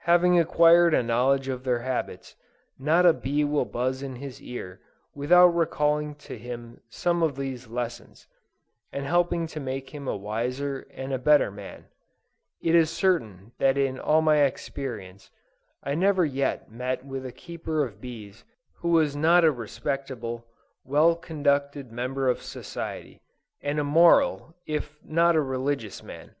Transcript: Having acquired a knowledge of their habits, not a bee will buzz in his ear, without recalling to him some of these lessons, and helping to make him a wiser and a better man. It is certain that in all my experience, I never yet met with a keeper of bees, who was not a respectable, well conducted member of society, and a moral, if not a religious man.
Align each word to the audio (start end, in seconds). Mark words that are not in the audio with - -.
Having 0.00 0.38
acquired 0.38 0.92
a 0.92 1.02
knowledge 1.02 1.48
of 1.48 1.64
their 1.64 1.78
habits, 1.78 2.36
not 2.78 3.06
a 3.06 3.14
bee 3.14 3.42
will 3.42 3.64
buzz 3.64 4.02
in 4.02 4.16
his 4.16 4.38
ear, 4.42 4.82
without 5.14 5.46
recalling 5.46 6.14
to 6.16 6.36
him 6.36 6.82
some 6.90 7.22
of 7.22 7.36
these 7.36 7.68
lessons, 7.68 8.26
and 8.92 9.06
helping 9.06 9.46
to 9.46 9.58
make 9.60 9.88
him 9.94 10.06
a 10.06 10.14
wiser 10.14 10.86
and 10.90 11.10
a 11.10 11.18
better 11.18 11.50
man. 11.50 11.86
It 12.60 12.74
is 12.74 12.90
certain 12.90 13.52
that 13.56 13.78
in 13.78 13.98
all 13.98 14.20
my 14.20 14.42
experience, 14.42 15.30
I 15.82 15.94
never 15.94 16.22
yet 16.26 16.70
met 16.70 17.06
with 17.06 17.24
a 17.24 17.32
keeper 17.32 17.82
of 17.82 17.98
bees, 17.98 18.44
who 18.80 18.90
was 18.90 19.16
not 19.16 19.42
a 19.42 19.50
respectable, 19.50 20.46
well 20.84 21.16
conducted 21.16 21.90
member 21.90 22.28
of 22.28 22.42
society, 22.42 23.22
and 23.62 23.78
a 23.80 23.84
moral, 23.84 24.54
if 24.66 25.00
not 25.02 25.34
a 25.34 25.40
religious 25.40 26.02
man. 26.02 26.34